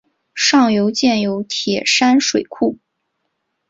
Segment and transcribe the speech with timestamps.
[0.33, 2.79] 上游建有铁山水库。